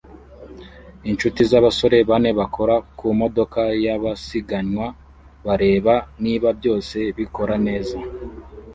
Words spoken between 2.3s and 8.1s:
bakora kumodoka yabasiganwa bareba niba byose bikora neza